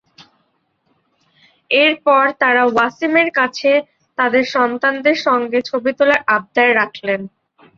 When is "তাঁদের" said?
4.17-4.43